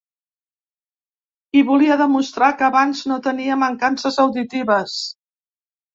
I 1.59 1.61
volia 1.67 1.99
demostrar 2.01 2.49
que 2.61 2.67
abans 2.69 3.03
no 3.11 3.21
tenia 3.29 3.61
mancances 3.65 4.19
auditives. 4.25 5.01